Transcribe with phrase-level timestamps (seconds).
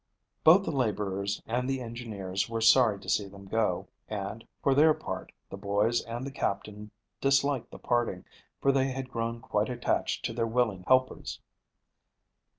[0.43, 5.31] Both the laborers and engineers were sorry to see them go, and, for their part,
[5.51, 6.89] the boys and the captain
[7.21, 8.25] disliked the parting,
[8.59, 11.39] for they had grown quite attached to their willing helpers.